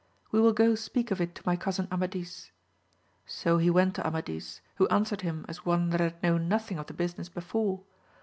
We 0.31 0.41
will 0.41 0.51
go 0.53 0.73
speak 0.73 1.11
of 1.11 1.21
it 1.21 1.35
to 1.35 1.43
my 1.45 1.55
cousin 1.55 1.87
Amadis. 1.91 2.49
So 3.27 3.59
he 3.59 3.69
went 3.69 3.93
to 3.97 4.03
Amadis, 4.07 4.61
who 4.77 4.87
answered 4.87 5.21
him 5.21 5.45
as 5.47 5.63
one 5.63 5.91
that 5.91 5.99
had 5.99 6.23
known 6.23 6.49
nothing 6.49 6.79
of 6.79 6.87
the 6.87 6.93
business 6.95 7.29
before. 7.29 7.83